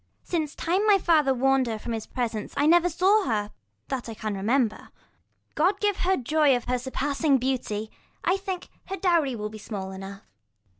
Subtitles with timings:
[0.23, 3.51] Since time my father warn'd her from his presence, 5 I never saw her,
[3.89, 4.87] that I can remember.
[4.87, 4.89] I
[5.53, 7.91] God give her joy of her surpassing beauty;
[8.23, 10.21] I think, her dowry will be small enough.
[10.21, 10.27] Gon.